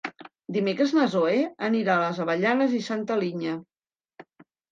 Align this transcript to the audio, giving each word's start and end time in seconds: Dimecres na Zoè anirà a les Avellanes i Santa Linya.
Dimecres 0.53 0.93
na 0.99 1.03
Zoè 1.15 1.35
anirà 1.67 1.97
a 1.97 2.01
les 2.05 2.21
Avellanes 2.25 2.73
i 2.79 2.81
Santa 2.87 3.17
Linya. 3.25 3.55